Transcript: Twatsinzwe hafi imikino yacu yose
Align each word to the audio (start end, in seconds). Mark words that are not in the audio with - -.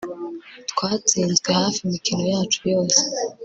Twatsinzwe 0.71 1.49
hafi 1.59 1.79
imikino 1.85 2.23
yacu 2.33 2.59
yose 2.71 2.99